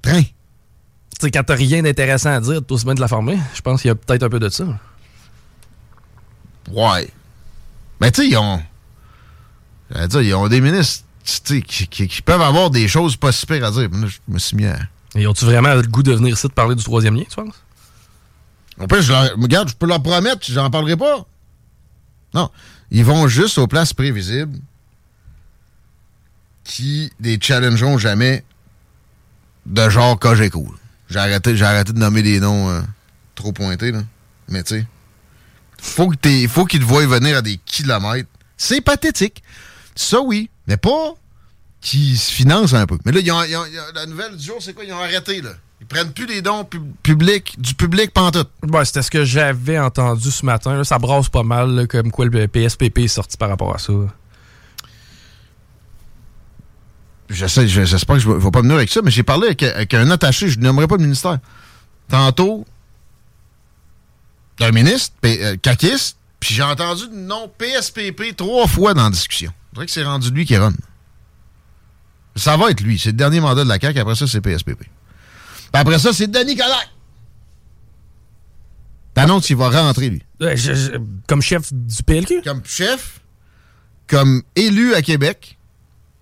train. 0.00 0.22
Tu 0.22 0.28
sais, 1.20 1.30
quand 1.32 1.42
t'as 1.44 1.56
rien 1.56 1.82
d'intéressant 1.82 2.30
à 2.34 2.40
dire, 2.40 2.60
aussi 2.70 2.84
bien 2.84 2.94
de 2.94 3.00
la 3.00 3.08
former. 3.08 3.36
Je 3.54 3.60
pense 3.62 3.80
qu'il 3.82 3.88
y 3.88 3.92
a 3.92 3.94
peut-être 3.96 4.22
un 4.22 4.28
peu 4.28 4.38
de 4.38 4.48
ça. 4.48 4.64
Ouais. 6.70 7.10
Ben, 8.00 8.10
tu 8.10 8.22
sais, 8.22 8.28
ils 8.28 8.36
ont. 8.36 8.62
J'allais 9.90 10.08
dire, 10.08 10.22
ils 10.22 10.34
ont 10.34 10.48
des 10.48 10.60
ministres 10.60 11.04
qui, 11.24 11.62
qui- 11.62 12.08
qui 12.08 12.22
peuvent 12.22 12.40
avoir 12.42 12.70
des 12.70 12.86
choses 12.88 13.16
pas 13.16 13.32
si 13.32 13.44
pires 13.46 13.64
à 13.64 13.70
dire. 13.70 13.88
Mais 13.90 14.02
là, 14.02 14.06
je 14.08 14.18
me 14.32 14.38
suis 14.38 14.56
mis 14.56 14.66
à. 14.66 14.78
Et 15.16 15.26
ont-tu 15.26 15.44
vraiment 15.44 15.74
le 15.74 15.82
goût 15.82 16.02
de 16.02 16.12
venir 16.12 16.34
ici 16.34 16.48
te 16.48 16.52
parler 16.52 16.74
du 16.74 16.82
troisième 16.84 17.16
lien, 17.16 17.24
tu 17.28 17.36
penses? 17.36 17.54
Au 18.78 18.86
pire, 18.86 19.02
je 19.02 19.12
leur, 19.12 19.30
regarde, 19.36 19.68
je 19.68 19.74
peux 19.74 19.86
leur 19.86 20.02
promettre, 20.02 20.40
j'en 20.48 20.70
parlerai 20.70 20.96
pas. 20.96 21.24
Non. 22.34 22.50
Ils 22.90 23.04
vont 23.04 23.28
juste 23.28 23.58
aux 23.58 23.66
places 23.66 23.92
prévisibles 23.92 24.58
qui 26.64 27.12
les 27.20 27.38
challengeront 27.40 27.98
jamais 27.98 28.44
de 29.66 29.88
genre 29.88 30.18
Cogeco. 30.18 30.74
J'ai 31.10 31.18
arrêté, 31.18 31.56
j'ai 31.56 31.64
arrêté 31.64 31.92
de 31.92 31.98
nommer 31.98 32.22
des 32.22 32.40
noms 32.40 32.70
euh, 32.70 32.80
trop 33.34 33.52
pointés, 33.52 33.92
là. 33.92 34.02
Mais 34.48 34.62
tu 34.62 34.76
sais, 34.76 34.86
faut 35.78 36.08
que 36.08 36.48
faut 36.48 36.64
qu'ils 36.64 36.80
te 36.80 36.84
voient 36.84 37.06
venir 37.06 37.36
à 37.38 37.42
des 37.42 37.58
kilomètres. 37.58 38.28
C'est 38.56 38.80
pathétique. 38.80 39.42
Ça, 39.94 40.20
oui, 40.20 40.50
mais 40.66 40.76
pas 40.76 41.14
qu'ils 41.80 42.18
se 42.18 42.30
financent 42.30 42.74
un 42.74 42.86
peu. 42.86 42.98
Mais 43.04 43.12
là, 43.12 43.20
la 43.94 44.06
nouvelle 44.06 44.36
du 44.36 44.44
jour, 44.44 44.56
c'est 44.60 44.72
quoi? 44.72 44.84
Ils 44.84 44.92
ont 44.92 44.98
arrêté, 44.98 45.40
là. 45.42 45.50
Ils 45.84 45.86
prennent 45.96 46.12
plus 46.12 46.26
des 46.26 46.40
dons 46.40 46.64
pub- 46.64 46.94
publics, 47.02 47.54
du 47.60 47.74
public 47.74 48.10
pantoute. 48.12 48.48
Ouais, 48.62 48.84
c'était 48.86 49.02
ce 49.02 49.10
que 49.10 49.24
j'avais 49.24 49.78
entendu 49.78 50.30
ce 50.30 50.44
matin. 50.46 50.76
là. 50.76 50.84
Ça 50.84 50.98
brasse 50.98 51.28
pas 51.28 51.42
mal, 51.42 51.70
là, 51.74 51.86
comme 51.86 52.10
quoi 52.10 52.24
le 52.24 52.48
PSPP 52.48 53.00
est 53.00 53.08
sorti 53.08 53.36
par 53.36 53.48
rapport 53.50 53.74
à 53.74 53.78
ça. 53.78 53.92
J'essaie, 57.30 57.66
je- 57.66 57.84
j'espère 57.84 58.16
que 58.16 58.22
je 58.22 58.28
ne 58.28 58.34
vais 58.34 58.50
pas 58.50 58.60
venir 58.60 58.76
avec 58.76 58.90
ça, 58.90 59.00
mais 59.02 59.10
j'ai 59.10 59.22
parlé 59.22 59.46
avec, 59.48 59.62
avec 59.62 59.94
un 59.94 60.10
attaché, 60.10 60.48
je 60.48 60.58
ne 60.58 60.64
nommerai 60.64 60.86
pas 60.86 60.96
le 60.96 61.02
ministère. 61.02 61.38
Tantôt, 62.08 62.64
d'un 64.58 64.70
ministre, 64.72 65.14
euh, 65.24 65.56
caquiste, 65.56 66.16
puis 66.38 66.54
j'ai 66.54 66.62
entendu 66.62 67.04
le 67.10 67.16
nom 67.18 67.50
PSPP 67.58 68.36
trois 68.36 68.66
fois 68.66 68.94
dans 68.94 69.04
la 69.04 69.10
discussion. 69.10 69.52
Je 69.72 69.74
dirais 69.74 69.86
que 69.86 69.92
c'est 69.92 70.04
rendu 70.04 70.30
lui 70.30 70.44
qui 70.44 70.56
run. 70.56 70.72
Ça 72.36 72.56
va 72.56 72.70
être 72.70 72.80
lui. 72.80 72.98
C'est 72.98 73.10
le 73.10 73.16
dernier 73.16 73.40
mandat 73.40 73.64
de 73.64 73.68
la 73.68 73.78
CAQ. 73.78 73.98
Après 74.00 74.14
ça, 74.16 74.26
c'est 74.26 74.40
PSPP. 74.40 74.84
Puis 75.74 75.80
après 75.80 75.98
ça, 75.98 76.12
c'est 76.12 76.28
Denis 76.28 76.54
Coderre. 76.56 76.88
T'annonces 79.12 79.46
qu'il 79.46 79.56
va 79.56 79.70
rentrer, 79.70 80.08
lui. 80.08 80.22
Je- 80.40 80.54
je- 80.56 80.98
comme 81.28 81.42
chef 81.42 81.72
du 81.72 82.02
PLQ? 82.02 82.42
Comme 82.42 82.62
chef, 82.64 83.20
comme 84.08 84.42
élu 84.56 84.94
à 84.94 85.02
Québec, 85.02 85.58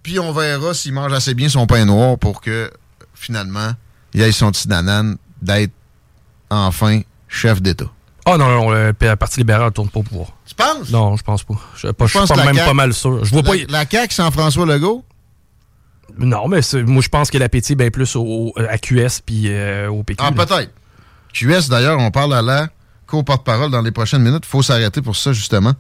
puis 0.03 0.19
on 0.19 0.33
verra 0.33 0.73
s'il 0.75 0.93
mange 0.95 1.13
assez 1.13 1.35
bien 1.35 1.49
son 1.51 1.67
pain 1.67 1.85
noir 1.85 2.19
pour 2.19 2.41
que, 2.41 2.71
finalement, 3.15 3.73
il 4.15 4.23
ait 4.23 4.33
son 4.33 4.51
petit 4.53 4.69
nanane 4.69 5.17
d'être 5.41 5.73
enfin 6.51 7.01
chef 7.29 7.61
d'État. 7.63 7.87
Ah 8.25 8.37
non, 8.39 8.49
non, 8.49 8.71
le 8.71 8.93
Parti 8.93 9.41
libéral 9.41 9.67
ne 9.67 9.71
tourne 9.71 9.89
pas 9.91 10.01
au 10.01 10.05
pouvoir. 10.05 10.29
Tu 10.47 10.55
penses? 10.55 10.91
Non, 10.91 11.17
je 11.17 11.23
pense 11.23 11.43
pas. 11.45 11.55
Je, 11.77 11.89
pas, 11.89 12.05
je 12.07 12.11
suis 12.11 12.19
pense 12.21 12.29
pas 12.29 12.45
même 12.45 12.55
CAQ 12.55 12.67
pas 12.69 12.75
mal 12.75 12.95
sûr. 12.95 13.25
Je 13.25 13.31
vois 13.31 13.43
pas. 13.43 13.57
La, 13.57 13.65
la 13.81 13.87
CAQ 13.87 14.15
sans 14.15 14.31
François 14.31 14.65
Legault? 14.67 15.05
Non, 16.19 16.49
mais 16.49 16.61
moi, 16.87 17.03
je 17.03 17.09
pense 17.09 17.31
que 17.31 17.39
l'appétit 17.39 17.73
est 17.73 17.77
bien 17.77 17.91
plus 17.91 18.17
au, 18.17 18.53
à 18.57 18.79
QS 18.79 19.21
puis 19.25 19.45
euh, 19.47 19.89
au 19.89 20.03
PQ. 20.03 20.23
Ah, 20.25 20.33
peut-être. 20.33 20.71
QS, 21.33 21.69
d'ailleurs, 21.69 21.99
on 21.99 22.11
parle 22.11 22.35
à 22.35 22.43
la 22.43 22.69
co-porte-parole 23.07 23.71
dans 23.71 23.83
les 23.83 23.91
prochaines 23.91 24.23
minutes. 24.23 24.47
faut 24.47 24.63
s'arrêter 24.63 25.03
pour 25.03 25.17
ça, 25.17 25.33
justement. 25.33 25.73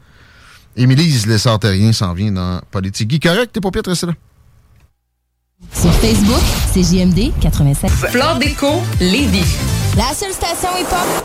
Émilie 0.76 1.22
Lessard-Terrien 1.26 1.92
s'en 1.92 2.14
vient 2.14 2.32
dans 2.32 2.60
Politique. 2.70 3.08
Guy, 3.08 3.20
correct? 3.20 3.52
T'es 3.52 3.60
pas 3.60 3.70
pire, 3.70 3.82
là. 3.86 3.94
Sur 5.72 5.92
Facebook, 5.94 6.42
c'est 6.72 6.82
JMD 6.82 7.32
87. 7.40 7.90
Flore 7.90 8.38
Déco, 8.38 8.82
Lévis. 9.00 9.56
La 9.96 10.12
seule 10.14 10.32
station 10.32 10.68
hip-hop. 10.80 11.24